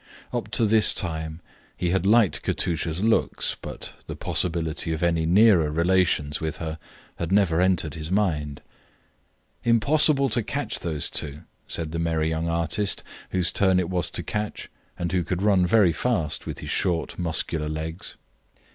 [0.33, 1.41] Up to this time
[1.77, 6.79] he had liked Katusha's looks, but the possibility of any nearer relations with her
[7.17, 8.63] had never entered his mind.
[9.63, 14.23] "Impossible to catch those two," said the merry young artist, whose turn it was to
[14.23, 18.15] catch, and who could run very fast with his short, muscular legs.